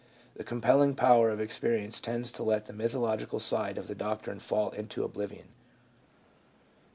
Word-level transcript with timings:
The 0.35 0.43
compelling 0.43 0.95
power 0.95 1.29
of 1.29 1.39
experience 1.39 1.99
tends 1.99 2.31
to 2.31 2.41
let 2.41 2.65
the 2.65 2.73
mythi 2.73 3.29
cal 3.29 3.37
side 3.37 3.77
of 3.77 3.85
the 3.87 3.93
doctrine 3.93 4.39
fall 4.39 4.71
into 4.71 5.03
oblivion. 5.03 5.49